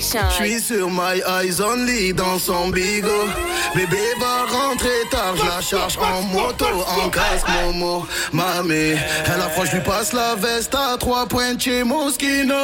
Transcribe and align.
Station. 0.00 0.28
J'suis 0.30 0.60
sur 0.60 0.90
my 0.90 1.20
eyes 1.26 1.60
only 1.60 2.12
dans 2.12 2.38
son 2.38 2.68
bigot. 2.70 3.28
Bébé 3.74 3.98
va 4.18 4.46
rentrer 4.46 4.88
tard, 5.10 5.36
je 5.36 5.44
la 5.44 5.60
charge 5.60 5.98
en 5.98 6.22
moto, 6.22 6.64
en 6.64 7.08
casque, 7.10 7.46
Momo, 7.48 8.06
mamé. 8.32 8.96
Elle 9.26 9.42
approche, 9.42 9.72
lui 9.72 9.80
passe 9.80 10.12
la 10.12 10.34
veste 10.34 10.74
à 10.74 10.96
trois 10.98 11.26
points 11.26 11.58
chez 11.58 11.84
Moschino. 11.84 12.54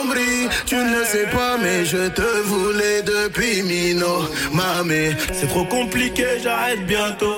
Ombri, 0.00 0.48
tu 0.66 0.76
ne 0.76 0.98
le 0.98 1.04
sais 1.04 1.26
pas, 1.26 1.58
mais 1.62 1.84
je 1.84 2.08
te 2.08 2.42
voulais 2.44 3.02
depuis 3.02 3.62
Mino, 3.62 4.28
mamé. 4.52 5.14
C'est 5.32 5.48
trop 5.48 5.64
compliqué, 5.64 6.24
j'arrête 6.42 6.86
bientôt. 6.86 7.36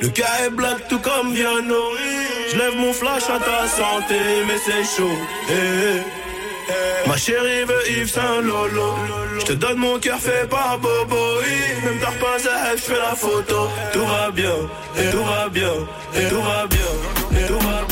Le 0.00 0.08
cas 0.08 0.44
est 0.44 0.50
black 0.50 0.88
tout 0.88 0.98
comme 0.98 1.32
Viano. 1.32 1.82
Je 2.50 2.58
lève 2.58 2.74
mon 2.76 2.92
flash 2.92 3.24
à 3.30 3.38
ta 3.38 3.68
santé, 3.68 4.18
mais 4.48 4.58
c'est 4.64 4.96
chaud. 4.96 5.16
Eh, 5.48 5.52
eh. 5.52 6.21
Ma 7.06 7.16
chérie 7.16 7.64
veut 7.64 7.90
Yves 7.90 8.10
Saint 8.10 8.40
Lolo. 8.40 8.94
Je 9.46 9.52
donne 9.54 9.78
mon 9.78 9.98
cœur 9.98 10.18
fait 10.18 10.48
par 10.48 10.78
Bobo. 10.78 11.40
Même 11.84 11.98
t'as 12.00 12.12
pas 12.12 12.36
à 12.36 12.76
je 12.76 12.92
la 12.92 13.14
photo. 13.14 13.68
Tout 13.92 14.06
va 14.06 14.30
bien, 14.30 14.54
tout 15.10 15.24
va 15.24 15.48
bien, 15.48 15.74
tout 16.30 16.42
va 16.42 16.66
bien, 16.66 17.46
tout 17.48 17.58
va 17.58 17.84
bien, 17.88 17.91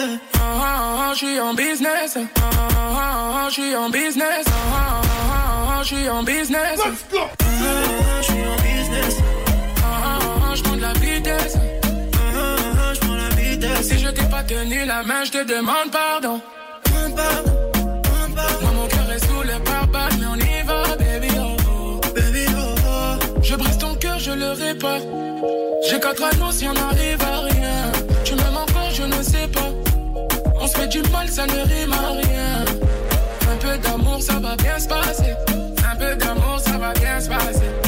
Ah, 0.00 0.38
ah, 0.40 1.08
ah, 1.08 1.12
je 1.12 1.18
suis 1.26 1.40
en 1.40 1.54
business. 1.54 2.16
Ah, 2.16 2.20
ah, 2.40 3.44
ah, 3.44 3.48
je 3.48 3.54
suis 3.54 3.74
en 3.76 3.90
business. 3.90 4.44
Ah, 4.46 4.52
ah, 4.72 5.78
ah, 5.78 5.82
je 5.82 5.88
suis 5.94 6.08
en 6.08 6.22
business. 6.22 6.78
Ah, 6.80 6.88
Je 8.20 8.24
suis 8.24 8.44
en 8.46 8.56
business. 8.62 9.16
Ah, 9.82 9.82
ah, 9.82 10.18
ah, 10.50 10.54
je 10.54 10.62
prends 10.62 10.76
de 10.76 10.80
la 10.82 10.92
vitesse. 10.92 11.54
Ah, 11.56 12.38
ah, 12.38 12.94
Je 12.94 13.00
prends 13.00 13.14
la 13.14 13.28
vitesse. 13.30 13.88
Si 13.88 13.98
je 13.98 14.08
t'ai 14.08 14.24
pas 14.26 14.42
tenu 14.44 14.84
la 14.84 15.02
main, 15.02 15.24
je 15.24 15.32
te 15.32 15.44
demande 15.44 15.90
pardon. 15.90 16.40
Pardon, 16.84 17.16
pardon. 17.16 17.52
Moi, 18.62 18.70
mon 18.76 18.86
cœur 18.86 19.10
est 19.16 19.24
sous 19.26 19.42
le 19.42 19.58
pare 19.64 19.86
mais 20.20 20.26
on 20.26 20.36
y 20.36 20.62
va, 20.64 20.96
baby. 20.96 21.28
Oh, 21.40 21.56
oh. 21.70 22.00
Baby, 22.14 22.44
oh, 22.56 22.74
oh. 22.86 23.42
Je 23.42 23.54
brise 23.56 23.78
ton 23.78 23.94
cœur, 23.96 24.18
je 24.20 24.30
le 24.30 24.52
répare. 24.52 25.00
J'ai 25.90 25.98
quatre 25.98 26.22
anneaux 26.22 26.52
si 26.52 26.68
on 26.68 26.74
n'arrive 26.74 27.20
à 27.22 27.40
rien. 27.40 27.57
Fait 30.78 30.86
du 30.86 31.02
mal, 31.10 31.28
ça 31.28 31.44
ne 31.44 31.52
rime 31.52 31.92
à 31.92 32.12
rien. 32.12 32.64
Un 33.50 33.56
peu 33.56 33.76
d'amour, 33.78 34.22
ça 34.22 34.34
va 34.34 34.54
bien 34.54 34.78
se 34.78 34.86
passer. 34.86 35.34
Un 35.90 35.96
peu 35.96 36.14
d'amour, 36.14 36.60
ça 36.60 36.78
va 36.78 36.92
bien 36.92 37.20
se 37.20 37.28
passer. 37.28 37.87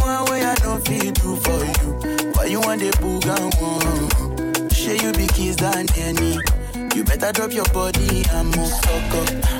Want 0.00 0.30
way 0.30 0.42
I 0.44 0.54
don't 0.56 0.86
feel 0.86 1.12
do 1.12 1.36
for 1.36 1.58
you. 1.64 2.32
Why 2.34 2.44
you 2.46 2.60
want 2.60 2.80
the 2.80 2.90
boogan 3.00 3.50
one? 3.60 4.70
Share 4.70 4.96
you 4.96 5.12
be 5.12 5.26
kiss 5.28 5.56
than 5.56 5.86
any. 5.96 6.38
You 6.94 7.04
better 7.04 7.32
drop 7.32 7.52
your 7.52 7.66
body 7.66 8.24
and 8.32 8.56
move 8.56 8.72
fuck 8.82 9.14
up. 9.14 9.58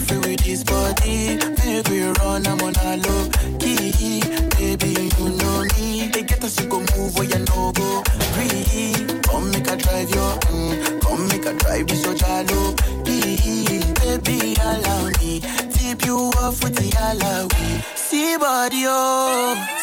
Free 0.00 0.18
with 0.18 0.44
this 0.44 0.62
body. 0.64 1.38
Make 1.64 1.88
we 1.88 2.02
run, 2.02 2.46
I'm 2.46 2.60
on 2.60 2.74
a 2.84 2.96
low 2.98 3.30
key. 3.58 4.20
Baby, 4.58 5.08
you 5.16 5.28
know 5.30 5.64
me. 5.78 6.08
They 6.12 6.22
get 6.22 6.44
us, 6.44 6.60
you 6.60 6.68
go 6.68 6.80
move 6.96 7.16
where 7.16 7.24
you 7.24 7.38
no 7.38 7.72
go. 7.72 8.02
Breathe. 8.34 9.22
Come 9.22 9.50
make 9.52 9.68
a 9.68 9.76
drive 9.76 10.10
your, 10.10 10.32
mm, 10.50 11.00
come 11.00 11.28
make 11.28 11.46
a 11.46 11.54
drive 11.54 11.86
this 11.86 12.02
so 12.02 12.14
jalo. 12.14 12.76
Baby, 13.04 14.56
allow 14.60 15.08
me. 15.20 15.40
Tip 15.86 16.04
you 16.04 16.16
off 16.42 16.64
with 16.64 16.74
the 16.74 16.90
alawi. 16.98 17.96
See 17.96 18.36
body, 18.38 18.82
oh. 18.88 19.75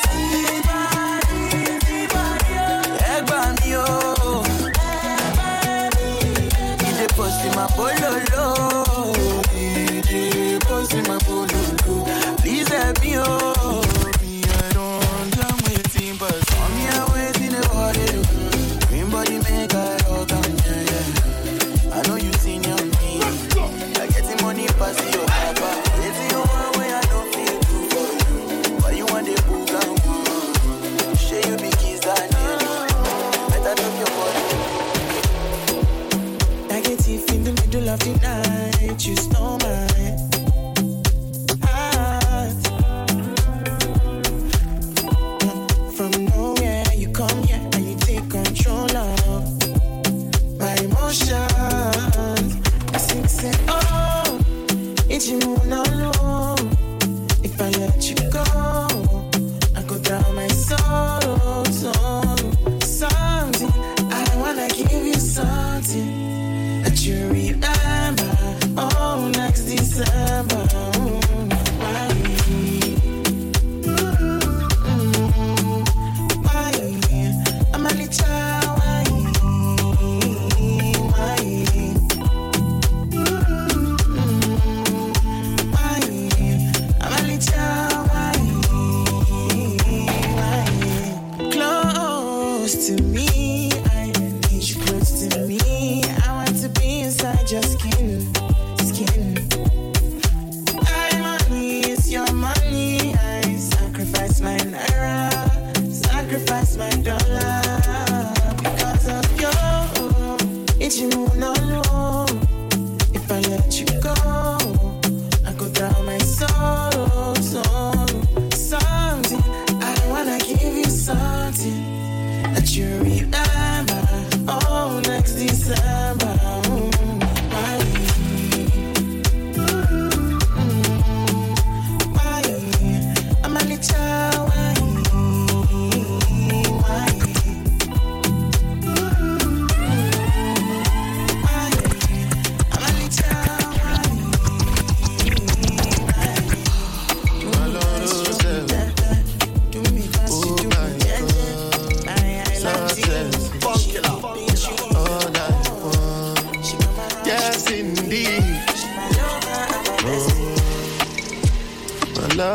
Close 92.64 92.88
to 92.88 93.04
me, 93.04 93.13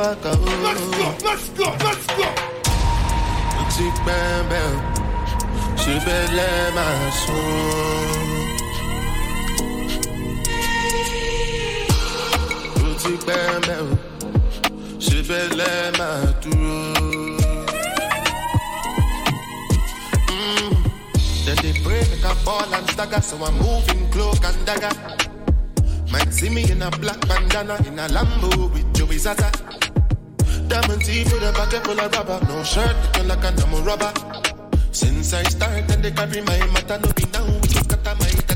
Let's 0.08 0.22
go, 0.22 0.30
let's 1.22 1.48
go, 1.50 1.64
let's 1.84 2.06
go. 2.16 2.24
Boutique 3.58 4.00
belle, 4.06 4.72
je 5.76 5.92
vais 6.04 6.26
les 6.32 6.72
maçons. 6.74 7.32
Boutique 12.76 13.26
belle, 13.26 13.86
je 14.98 15.18
vais 15.18 15.48
les 15.50 15.98
maçons. 15.98 16.94
Then 21.44 21.56
they 21.56 21.74
pray 21.82 22.00
make 22.00 22.24
a 22.24 22.34
ball 22.46 22.72
and 22.72 22.88
stagger, 22.90 23.20
so 23.20 23.36
I'm 23.44 23.58
moving 23.58 24.10
cloak 24.10 24.42
and 24.42 24.64
dagger. 24.64 24.94
Might 26.10 26.32
see 26.32 26.48
me 26.48 26.62
in 26.70 26.80
a 26.80 26.90
black 26.92 27.20
bandana 27.28 27.76
in 27.86 27.98
a 27.98 28.08
Lambo 28.08 28.72
with 28.72 28.94
Joey 28.94 29.18
Zaza. 29.18 29.50
Diamond 30.68 31.02
teeth 31.02 31.32
with 31.32 31.42
a 31.42 31.52
pocket 31.52 31.82
full 31.84 31.98
of 31.98 32.12
rubber, 32.12 32.40
no 32.46 32.62
shirt 32.62 32.94
looking 33.06 33.28
like 33.28 33.44
a 33.44 33.50
number 33.52 33.78
rubber. 33.78 34.12
Since 34.92 35.32
I 35.32 35.42
started, 35.44 36.02
they 36.02 36.10
carry 36.10 36.42
my 36.42 36.58
matter, 36.72 36.98
no 36.98 37.12
be 37.14 37.24
now, 37.32 37.46
we 37.46 37.68
just 37.68 37.88
got 37.88 38.18
my 38.18 38.47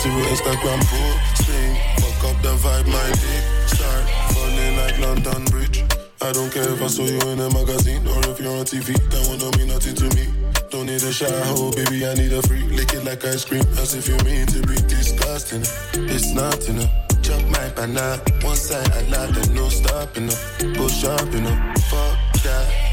Zero 0.00 0.22
Instagram 0.30 0.80
posting. 0.86 1.74
Fuck 1.98 2.30
up 2.30 2.42
the 2.42 2.54
vibe, 2.62 2.86
my 2.86 3.10
dick 3.18 3.44
start 3.66 4.04
falling 4.32 4.76
like 4.76 4.98
London 5.00 5.44
Bridge. 5.46 5.82
I 6.22 6.30
don't 6.30 6.52
care 6.52 6.70
if 6.70 6.80
I 6.80 6.86
saw 6.86 7.02
you 7.02 7.18
in 7.32 7.40
a 7.40 7.50
magazine 7.50 8.06
or 8.06 8.20
if 8.30 8.38
you're 8.38 8.52
on 8.52 8.64
TV. 8.64 8.94
That 9.10 9.26
one 9.28 9.38
don't 9.38 9.58
mean 9.58 9.68
nothing 9.68 9.96
to 9.96 10.06
me. 10.14 10.26
Don't 10.70 10.86
need 10.86 11.02
a 11.02 11.12
shower, 11.12 11.30
oh, 11.58 11.72
baby. 11.72 12.06
I 12.06 12.14
need 12.14 12.32
a 12.32 12.40
free. 12.42 12.62
Lick 12.70 12.94
it 12.94 13.04
like 13.04 13.24
ice 13.24 13.44
cream, 13.44 13.64
as 13.82 13.94
if 13.94 14.06
you 14.06 14.16
mean 14.24 14.46
to 14.46 14.60
be 14.68 14.76
disgusting. 14.86 15.62
It's 16.06 16.32
not 16.32 16.62
enough. 16.68 16.90
Chop 17.22 17.42
my 17.50 17.68
banana, 17.74 18.22
one 18.42 18.56
side 18.56 18.90
I 18.92 19.02
lie, 19.10 19.30
then 19.32 19.54
no 19.54 19.68
stopping 19.68 20.28
up. 20.28 20.76
Go 20.76 20.86
shopping 20.86 21.46
up, 21.46 21.78
fuck 21.90 22.42
that. 22.44 22.87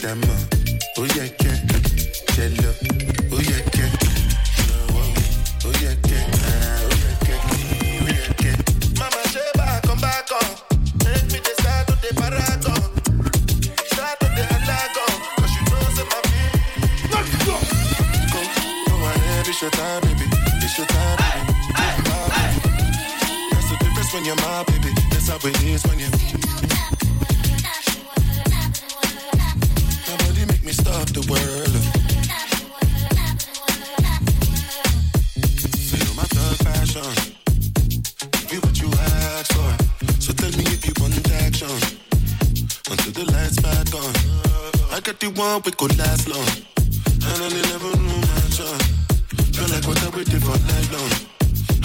Stammer. 0.00 0.24
Uh, 0.24 0.96
oh 0.96 1.04
yeah, 1.14 1.24
yeah. 1.24 1.39
Jello. 1.39 1.39
One 45.40 45.62
we 45.64 45.72
could 45.72 45.96
last 45.96 46.28
long. 46.28 46.52
And 47.28 47.40
I 47.40 47.48
never 47.48 47.92
knew 48.04 48.20
my 48.28 48.42
chance. 48.56 48.86
Feel 49.56 49.68
like 49.72 49.86
what 49.88 49.98
I 50.04 50.08
waited 50.12 50.42
for 50.44 50.58
night 50.68 50.88
long. 50.92 51.12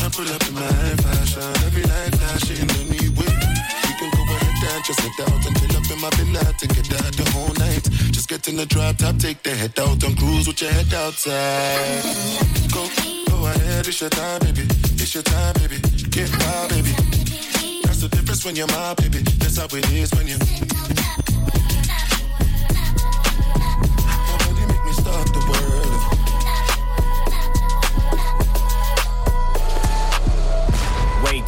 I 0.03 0.05
pull 0.11 0.27
up 0.35 0.43
in 0.47 0.53
my 0.59 0.75
fashion. 1.03 1.49
Every 1.67 1.85
night 1.87 2.11
flashing 2.19 2.67
anyway. 2.83 3.33
We 3.85 3.91
can 3.99 4.09
go 4.11 4.21
ahead 4.35 4.75
and 4.75 4.83
just 4.83 4.99
head 4.99 5.17
out 5.23 5.41
and 5.47 5.55
fill 5.59 5.75
up 5.79 5.87
in 5.93 5.99
my 6.03 6.11
villa 6.17 6.43
to 6.59 6.65
get 6.67 6.87
out 6.99 7.13
the 7.15 7.25
whole 7.31 7.53
night. 7.65 7.83
Just 8.15 8.27
get 8.27 8.45
in 8.49 8.57
the 8.57 8.65
drop 8.65 8.97
top, 8.97 9.15
take 9.17 9.41
the 9.41 9.55
head 9.55 9.79
out 9.79 10.03
and 10.03 10.17
cruise 10.17 10.47
with 10.47 10.61
your 10.61 10.71
head 10.71 10.93
outside. 10.93 12.03
Go, 12.75 12.83
go 13.31 13.37
ahead, 13.47 13.87
it's 13.87 14.01
your 14.01 14.09
time, 14.09 14.39
baby. 14.41 14.63
It's 14.99 15.13
your 15.15 15.23
time, 15.23 15.53
baby. 15.61 15.79
Get 16.11 16.29
wild, 16.43 16.69
baby. 16.75 16.91
That's 17.83 18.01
the 18.03 18.09
difference 18.11 18.43
when 18.43 18.55
you're 18.57 18.67
my 18.67 18.93
baby. 18.95 19.19
That's 19.39 19.57
how 19.57 19.67
it 19.71 19.87
is 19.93 20.11
when 20.13 20.27
you. 20.27 21.24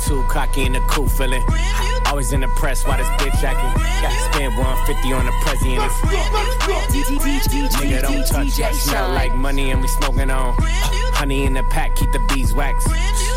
Too 0.08 0.24
cocky 0.30 0.66
in 0.66 0.74
the 0.74 0.80
cool 0.88 1.08
feeling. 1.08 1.44
Always 2.06 2.32
in 2.32 2.40
the 2.40 2.48
press 2.56 2.86
while 2.88 2.98
this 2.98 3.08
bitch 3.20 3.44
acting. 3.44 3.74
Got 4.02 4.12
to 4.12 4.34
spend 4.34 4.58
150 4.58 5.14
on 5.14 5.26
the 5.26 5.38
it's 7.68 7.76
Nigga 7.76 8.02
don't 8.02 8.26
touch 8.28 8.58
that. 8.58 8.74
Smell 8.76 9.10
like 9.10 9.36
money 9.36 9.72
and 9.72 9.82
we 9.82 9.88
smoking 9.88 10.30
on. 10.30 10.56
Honey 11.14 11.46
in 11.46 11.54
the 11.54 11.64
pack, 11.64 11.96
keep 11.96 12.12
the 12.12 12.20
beeswax. 12.34 12.86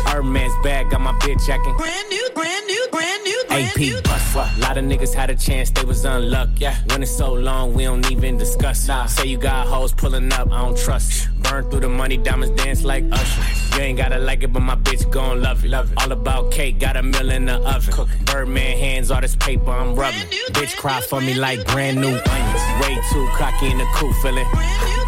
Hermes 0.05 0.53
bag, 0.63 0.89
got 0.91 1.01
my 1.01 1.13
bitch 1.19 1.49
acting. 1.49 1.75
Brand 1.75 2.09
new, 2.09 2.29
brand 2.33 2.65
new, 2.67 2.87
brand 2.91 3.05
new, 3.05 3.10
AP 3.51 3.77
new. 3.77 3.97
A 4.33 4.59
lot 4.59 4.77
of 4.77 4.85
niggas 4.85 5.13
had 5.13 5.29
a 5.29 5.35
chance, 5.35 5.69
they 5.71 5.83
was 5.83 6.05
unlucky. 6.05 6.53
Yeah. 6.61 6.77
When 6.89 7.03
it's 7.03 7.11
so 7.11 7.33
long, 7.33 7.73
we 7.73 7.83
don't 7.83 8.09
even 8.09 8.37
discuss. 8.37 8.87
Nah. 8.87 9.05
Say 9.07 9.27
you 9.27 9.37
got 9.37 9.67
hoes 9.67 9.91
pulling 9.91 10.31
up, 10.31 10.51
I 10.51 10.61
don't 10.61 10.77
trust. 10.77 11.29
Burn 11.41 11.69
through 11.69 11.81
the 11.81 11.89
money, 11.89 12.17
diamonds 12.17 12.61
dance 12.61 12.83
like 12.83 13.03
Usher. 13.11 13.75
You 13.75 13.83
ain't 13.83 13.97
gotta 13.97 14.19
like 14.19 14.43
it, 14.43 14.53
but 14.53 14.61
my 14.61 14.75
bitch 14.75 15.09
gon' 15.11 15.41
love 15.41 15.65
it. 15.65 15.69
Love 15.69 15.91
it. 15.91 16.01
All 16.01 16.11
about 16.11 16.51
cake, 16.51 16.79
got 16.79 16.95
a 16.95 17.03
mill 17.03 17.29
in 17.29 17.45
the 17.45 17.55
oven. 17.55 18.07
Birdman 18.25 18.77
hands, 18.77 19.11
all 19.11 19.21
this 19.21 19.35
paper 19.35 19.71
I'm 19.71 19.95
rubbing. 19.95 20.27
Bitch 20.51 20.77
cry 20.77 21.01
for 21.01 21.19
me 21.19 21.33
like 21.33 21.65
brand 21.67 21.99
new 21.99 22.07
onions. 22.07 22.63
Way 22.81 22.95
too 23.11 23.27
cocky 23.33 23.69
in 23.69 23.77
the 23.77 23.87
cool 23.95 24.13
feeling. 24.21 24.47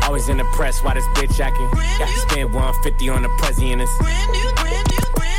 Always 0.03 0.27
in 0.27 0.37
the 0.37 0.43
press 0.55 0.83
why 0.83 0.95
this 0.95 1.05
bitch 1.15 1.39
acting. 1.39 1.69
Got 1.97 2.09
to 2.09 2.19
spend 2.29 2.53
150 2.53 3.09
on 3.09 3.23
the 3.23 3.29
it's 3.41 3.57
Brand 3.57 4.31
new, 4.31 4.51
brand 4.55 4.87
new, 4.91 5.11
brand 5.15 5.27
new. 5.27 5.32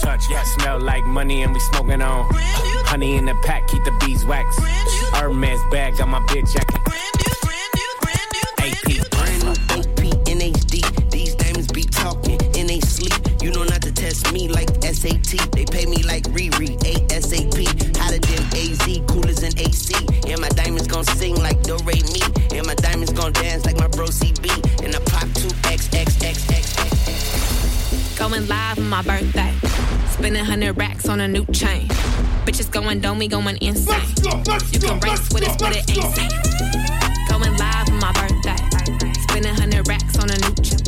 Touch, 0.00 0.30
yeah. 0.30 0.42
Smell 0.44 0.80
like 0.80 1.04
money 1.04 1.42
and 1.42 1.52
we 1.52 1.60
smoking 1.60 2.02
on. 2.02 2.26
Honey 2.86 3.16
in 3.16 3.26
the 3.26 3.34
pack, 3.44 3.68
keep 3.68 3.84
the 3.84 3.92
beeswax. 4.00 4.56
Hermes 5.14 5.60
bag, 5.70 5.96
got 5.98 6.08
my 6.08 6.20
bitch 6.20 6.56
be 11.78 11.84
talking 11.84 12.40
in 12.56 12.80
sleep. 12.82 13.14
You 13.40 13.52
know 13.52 13.62
not 13.62 13.82
to 13.82 13.92
test 13.92 14.32
me 14.32 14.48
like 14.48 14.68
SAT. 14.82 15.52
They 15.52 15.64
pay 15.64 15.86
me 15.86 16.02
like 16.02 16.24
Riri, 16.34 16.74
Spending 30.28 30.44
hundred 30.44 30.76
racks 30.76 31.08
on 31.08 31.20
a 31.20 31.26
new 31.26 31.46
chain. 31.54 31.88
Bitches 32.44 32.70
going 32.70 33.00
dome, 33.00 33.18
we 33.18 33.28
going 33.28 33.56
insane. 33.62 33.98
Let's 33.98 34.20
go, 34.20 34.42
let's 34.46 34.70
You 34.74 34.78
go, 34.78 34.88
can 34.88 35.00
race 35.00 35.32
let's 35.32 35.32
with 35.32 35.42
go, 35.42 35.48
us, 35.48 35.56
but 35.56 35.74
it 35.74 35.88
ain't 35.88 36.14
safe. 36.14 37.30
Going 37.30 37.56
live 37.56 37.88
on 37.88 37.98
my 37.98 38.12
birthday. 38.12 38.56
Spending 39.22 39.54
hundred 39.54 39.88
racks 39.88 40.18
on 40.18 40.28
a 40.28 40.36
new 40.36 40.54
chain. 40.60 40.84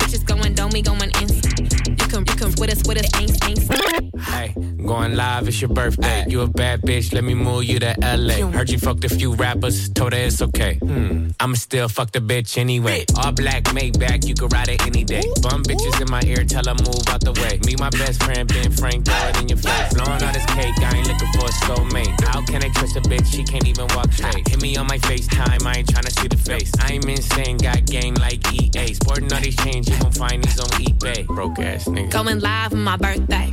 Bitches 0.00 0.24
going 0.24 0.54
dome, 0.54 0.70
we 0.72 0.80
going 0.80 1.12
insane. 1.20 1.68
You 1.86 2.06
can, 2.08 2.20
you 2.20 2.34
can 2.34 2.54
with 2.56 2.72
us, 2.72 2.82
with 2.88 2.96
us, 2.96 3.20
ain't, 3.20 3.44
ain't 3.46 3.58
safe. 3.58 4.24
Hey, 4.24 4.54
going 4.92 5.16
live, 5.16 5.48
it's 5.48 5.58
your 5.58 5.70
birthday. 5.70 6.22
You 6.28 6.42
a 6.42 6.46
bad 6.46 6.82
bitch, 6.82 7.14
let 7.14 7.24
me 7.24 7.34
move 7.34 7.64
you 7.64 7.78
to 7.78 7.94
LA. 8.02 8.46
Heard 8.50 8.68
you 8.68 8.78
fucked 8.78 9.04
a 9.04 9.08
few 9.08 9.32
rappers, 9.34 9.88
told 9.88 10.12
her 10.12 10.18
it's 10.18 10.42
okay. 10.42 10.74
Hmm, 10.82 11.30
I'ma 11.40 11.54
still 11.54 11.88
fuck 11.88 12.12
the 12.12 12.18
bitch 12.20 12.58
anyway. 12.58 13.06
All 13.16 13.32
black, 13.32 13.72
made 13.72 13.94
Maybach, 13.94 14.26
you 14.28 14.34
can 14.34 14.48
ride 14.48 14.68
it 14.68 14.86
any 14.86 15.02
day. 15.02 15.24
Bum 15.40 15.64
bitches 15.64 15.98
in 15.98 16.10
my 16.10 16.20
ear, 16.26 16.44
tell 16.44 16.64
her 16.66 16.74
move 16.74 17.08
out 17.08 17.22
the 17.22 17.32
way. 17.40 17.58
Me, 17.64 17.74
my 17.78 17.88
best 17.88 18.22
friend, 18.22 18.46
Ben 18.48 18.70
Frank, 18.70 19.06
throw 19.06 19.28
it 19.28 19.40
in 19.40 19.48
your 19.48 19.56
face. 19.56 19.94
Blowing 19.94 20.22
all 20.22 20.32
this 20.32 20.44
cake, 20.52 20.76
I 20.78 20.96
ain't 20.98 21.08
looking 21.08 21.32
for 21.32 21.46
a 21.46 21.54
soulmate. 21.64 22.12
How 22.28 22.44
can 22.44 22.62
I 22.62 22.68
trust 22.76 22.96
a 22.96 23.00
bitch? 23.00 23.32
She 23.32 23.44
can't 23.44 23.66
even 23.66 23.86
walk 23.96 24.12
straight. 24.12 24.46
Hit 24.46 24.60
me 24.60 24.76
on 24.76 24.86
my 24.88 24.98
FaceTime, 24.98 25.64
I 25.64 25.78
ain't 25.78 25.88
trying 25.88 26.04
to 26.04 26.12
see 26.20 26.28
the 26.28 26.36
face. 26.36 26.70
I'm 26.80 27.00
insane, 27.08 27.56
got 27.56 27.86
game 27.86 28.14
like 28.16 28.40
EA. 28.52 28.92
Sporting 28.92 29.32
all 29.32 29.40
these 29.40 29.56
chains, 29.56 29.88
you 29.88 29.96
gon' 30.00 30.12
find 30.12 30.44
these 30.44 30.60
on 30.60 30.68
eBay. 30.84 31.26
Broke 31.28 31.60
ass 31.60 31.86
nigga. 31.86 32.10
Going 32.10 32.40
live 32.40 32.74
on 32.74 32.82
my 32.82 32.98
birthday. 32.98 33.50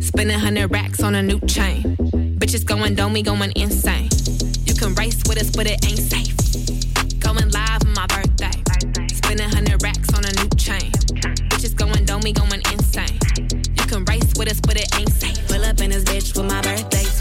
Spending 0.00 0.38
hundred 0.38 0.70
racks 0.70 0.81
on 1.02 1.14
a 1.16 1.22
new 1.22 1.38
chain. 1.40 1.96
Bitches 2.38 2.64
going 2.64 2.94
dome, 2.94 3.12
me 3.12 3.22
going 3.22 3.52
insane. 3.56 4.08
You 4.66 4.74
can 4.74 4.94
race 4.94 5.20
with 5.28 5.38
us, 5.40 5.50
but 5.50 5.66
it 5.66 5.84
ain't 5.84 5.98
safe. 5.98 6.36
Going 7.18 7.50
live 7.50 7.82
on 7.84 7.92
my 7.94 8.06
birthday. 8.06 8.52
Spending 9.14 9.48
hundred 9.48 9.82
racks 9.82 10.12
on 10.14 10.24
a 10.24 10.32
new 10.32 10.48
chain. 10.56 10.90
Bitches 11.50 11.74
going 11.74 12.04
dome, 12.04 12.22
me 12.22 12.32
going 12.32 12.62
insane. 12.72 13.18
You 13.76 13.84
can 13.86 14.04
race 14.04 14.32
with 14.38 14.50
us, 14.50 14.60
but 14.60 14.76
it 14.76 14.88
ain't 14.96 15.12
safe. 15.12 15.46
Pull 15.48 15.64
up 15.64 15.80
in 15.80 15.90
this 15.90 16.04
bitch 16.04 16.36
with 16.36 16.46
my 16.46 16.60
birthday 16.62 17.11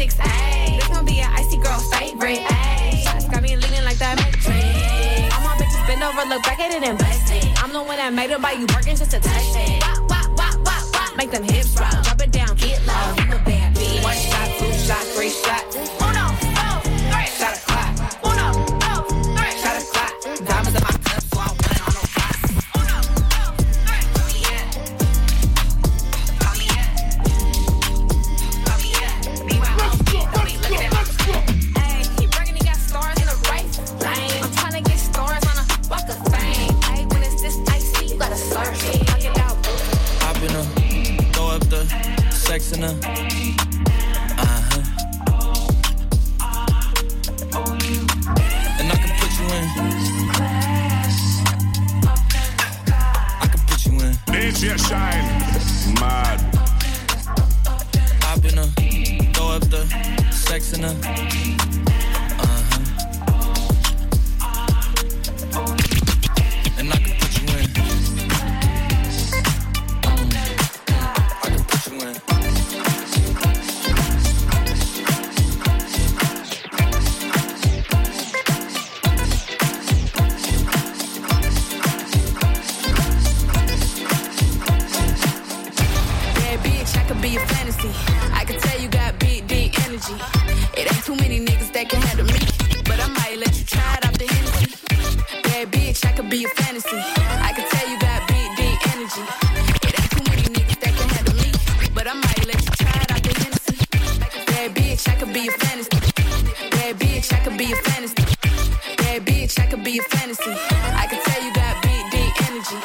basics. 0.00 0.16
Ayy. 0.16 0.78
This 0.78 0.88
gon' 0.88 1.04
be 1.04 1.20
an 1.20 1.30
icy 1.32 1.56
girl 1.58 1.78
favorite. 1.78 2.38
Ayy. 2.38 3.02
Shots 3.04 3.28
got 3.28 3.42
me 3.42 3.56
leaning 3.56 3.84
like 3.84 3.98
that 3.98 4.16
matrix. 4.16 4.46
All 5.34 5.42
my 5.44 5.54
bitches 5.56 5.86
bend 5.86 6.02
over, 6.02 6.28
look 6.28 6.42
back 6.42 6.60
at 6.60 6.72
it 6.72 6.82
and 6.82 6.98
bless 6.98 7.30
it. 7.30 7.44
I'm 7.62 7.72
the 7.72 7.82
one 7.82 7.96
that 7.96 8.12
made 8.12 8.30
it 8.30 8.40
by 8.40 8.52
you 8.52 8.66
working 8.74 8.96
just 8.96 9.10
to 9.10 9.20
touch 9.20 9.56
it. 9.56 9.82
Wop, 9.82 10.08
wop, 10.08 10.28
wop, 10.38 10.56
wop, 10.64 10.84
wop. 10.94 11.16
Make 11.16 11.30
them 11.30 11.44
hips 11.44 11.78
rock. 11.78 12.02
Drop 12.04 12.20
it 12.20 12.32
down, 12.32 12.56
get 12.56 12.80
low. 12.86 13.14
You 13.18 13.36
a 13.36 13.38
bad 13.44 13.76
bitch. 13.76 14.02
One 14.02 14.16
shot, 14.16 14.48
two 14.58 14.72
shot, 14.72 15.04
three 15.14 15.30
shot. 15.30 15.69
DJ 54.60 54.76
Shynn. 54.76 55.94
Mad. 55.94 56.38
Hop 58.24 58.44
in 58.44 58.58
her, 58.58 59.32
throw 59.32 59.52
up 59.52 59.62
the 59.70 59.86
sex 60.30 60.74
in 60.74 60.82
her. 60.82 61.89
Be 87.30 87.38
fantasy. 87.38 87.90
I 88.32 88.44
can 88.44 88.58
tell 88.58 88.80
you 88.80 88.88
got 88.88 89.18
big, 89.18 89.46
deep 89.46 89.78
energy. 89.86 90.16
It 90.76 90.92
ain't 90.92 91.04
too 91.04 91.14
many 91.16 91.38
niggas 91.38 91.72
that 91.72 91.88
can 91.88 92.02
handle 92.02 92.26
me. 92.26 92.40
But 92.88 92.98
I 92.98 93.06
might 93.06 93.36
let 93.38 93.52
you 93.58 93.64
try 93.64 93.90
it 93.98 94.04
off 94.06 94.16
the 94.18 94.26
Hennessy. 94.34 94.74
Bad 95.44 95.70
bitch, 95.70 96.04
I 96.06 96.12
could 96.12 96.28
be 96.28 96.44
a 96.44 96.48
fantasy. 96.48 97.00
I 97.48 97.52
can 97.56 97.66
tell 97.72 97.86
you 97.90 97.98
got 98.00 98.20
big, 98.26 98.48
deep 98.58 98.78
energy. 98.94 99.24
It 99.86 99.94
ain't 100.00 100.10
too 100.14 100.24
many 100.30 100.46
niggas 100.56 100.80
that 100.82 100.92
can 100.98 101.08
handle 101.14 101.36
me. 101.42 101.50
But 101.94 102.06
I 102.08 102.14
might 102.14 102.44
let 102.50 102.60
you 102.66 102.72
try 102.82 102.98
it 103.04 103.10
off 103.14 103.22
the 103.22 103.32
Hennessy. 103.40 103.76
Bad 104.50 104.68
bitch, 104.74 105.02
I 105.08 105.14
could 105.20 105.32
be 105.32 105.42
a 105.46 105.52
fantasy. 105.62 105.98
Bad 106.74 106.92
bitch, 106.98 107.32
I 107.32 107.38
could 107.44 107.56
be 107.58 107.66
a 107.72 107.76
fantasy. 107.88 108.24
Bad 109.02 109.20
bitch, 109.26 109.54
I 109.62 109.66
could 109.70 109.84
be 109.84 109.98
a 109.98 110.02
fantasy. 110.14 110.54
I 111.02 111.06
can 111.10 111.20
tell 111.26 111.40
you 111.44 111.52
got 111.54 111.74
big, 111.82 112.02
deep 112.10 112.34
energy. 112.48 112.78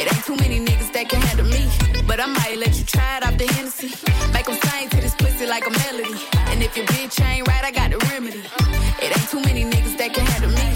It 0.00 0.04
ain't 0.12 0.24
too 0.28 0.36
many 0.36 0.58
niggas 0.60 0.92
that 0.92 1.08
can 1.08 1.20
handle 1.22 1.46
me. 1.46 1.62
But 2.06 2.20
I 2.20 2.26
might 2.26 2.56
let 2.58 2.76
you 2.76 2.77
like 5.60 5.66
a 5.66 5.78
melody. 5.78 6.14
And 6.50 6.62
if 6.62 6.76
your 6.76 6.86
bitch 6.86 7.20
ain't 7.24 7.46
right, 7.48 7.64
I 7.64 7.70
got 7.70 7.90
the 7.90 7.98
remedy. 8.10 8.42
It 9.02 9.16
ain't 9.16 9.28
too 9.28 9.40
many 9.40 9.64
niggas 9.64 9.96
that 9.98 10.14
can 10.14 10.24
handle 10.24 10.50
me. 10.50 10.68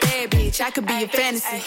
Bad 0.00 0.30
bitch, 0.30 0.60
I 0.60 0.70
could 0.70 0.86
be 0.86 1.04
a 1.04 1.08
fantasy. 1.08 1.62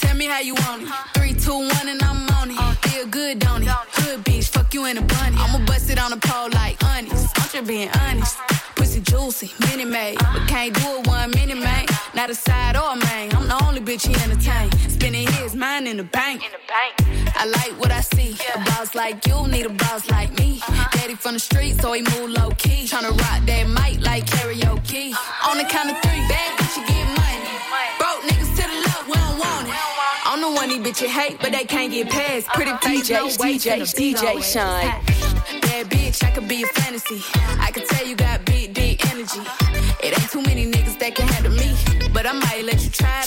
Tell 0.00 0.16
me 0.16 0.26
how 0.26 0.40
you 0.40 0.54
want 0.54 0.84
it. 0.84 0.88
Three, 1.14 1.34
two, 1.34 1.52
one, 1.52 1.88
and 1.88 2.02
I'm 2.02 2.28
on 2.38 2.50
it. 2.50 2.88
Feel 2.88 3.06
good, 3.06 3.38
don't 3.38 3.62
it? 3.62 3.68
Hood 3.68 4.24
bitch, 4.24 4.48
fuck 4.48 4.72
you 4.72 4.86
in 4.86 4.96
a 4.96 5.02
bunny. 5.02 5.36
I'ma 5.38 5.64
bust 5.66 5.90
it 5.90 5.98
on 5.98 6.10
the 6.10 6.16
pole 6.16 6.48
like 6.52 6.82
honest. 6.84 7.38
I'm 7.38 7.48
just 7.50 7.66
being 7.66 7.90
honest. 8.00 8.38
Pussy 8.76 9.00
juicy, 9.00 9.52
mini 9.66 9.84
made. 9.84 10.18
But 10.18 10.48
can't 10.48 10.74
do 10.74 10.86
it 10.98 11.06
one 11.06 11.30
minute, 11.32 11.58
man. 11.58 11.84
Not 12.14 12.30
a 12.30 12.34
side 12.34 12.76
or 12.76 12.92
a 12.92 12.96
main. 12.96 13.34
I'm 13.34 13.46
the 13.48 13.65
bitch 13.86 14.06
he 14.08 14.14
entertain. 14.24 14.68
Spending 14.90 15.28
his 15.38 15.54
mind 15.54 15.86
in 15.86 15.96
the 15.96 16.04
bank. 16.04 16.44
In 16.44 16.50
the 16.50 16.64
bank. 16.66 16.94
I 17.36 17.46
like 17.46 17.72
what 17.80 17.92
I 17.92 18.00
see. 18.00 18.36
A 18.54 18.58
boss 18.64 18.94
like 18.94 19.24
you 19.26 19.46
need 19.46 19.64
a 19.64 19.70
boss 19.70 20.10
like 20.10 20.36
me. 20.38 20.58
Uh-huh. 20.58 20.88
Daddy 20.98 21.14
from 21.14 21.34
the 21.34 21.38
street, 21.38 21.80
so 21.80 21.92
he 21.92 22.02
move 22.02 22.30
low 22.30 22.50
key. 22.58 22.86
Tryna 22.90 23.16
rock 23.24 23.40
that 23.46 23.64
mic 23.78 24.04
like 24.04 24.26
karaoke. 24.26 25.12
Uh-huh. 25.12 25.50
On 25.50 25.58
the 25.58 25.64
count 25.64 25.90
of 25.90 25.96
three, 26.02 26.22
bad 26.26 26.58
bitch, 26.58 26.76
you 26.76 26.82
get 26.90 27.06
money. 27.22 27.46
Broke 28.00 28.22
niggas 28.28 28.52
to 28.58 28.64
the 28.66 28.78
left, 28.86 29.06
we 29.06 29.14
don't 29.14 29.38
want 29.38 29.68
it. 29.68 29.74
I'm 30.26 30.40
the 30.40 30.50
one 30.50 30.68
these 30.68 30.82
bitches 30.86 31.12
hate, 31.18 31.38
but 31.40 31.52
they 31.52 31.64
can't 31.64 31.92
get 31.92 32.10
past. 32.10 32.48
Pretty 32.48 32.72
uh-huh. 32.72 32.88
face, 32.88 33.10
no 33.10 33.28
DJ, 33.28 33.86
DJ, 33.86 34.14
DJ. 34.14 34.42
Shynn. 34.42 35.60
Bad 35.62 35.86
bitch, 35.90 36.24
I 36.24 36.30
could 36.32 36.48
be 36.48 36.64
a 36.64 36.66
fantasy. 36.66 37.22
I 37.60 37.70
can 37.70 37.86
tell 37.86 38.04
you 38.04 38.16
got 38.16 38.44
big, 38.44 38.74
deep 38.74 38.98
energy. 39.12 39.42
It 40.02 40.18
ain't 40.18 40.30
too 40.30 40.42
many 40.42 40.66
niggas 40.66 40.98
that 40.98 41.14
can 41.14 41.28
handle 41.28 41.52
me, 41.52 41.70
but 42.12 42.26
I 42.26 42.32
might 42.32 42.64
let 42.64 42.82
you 42.82 42.90
try. 42.90 43.16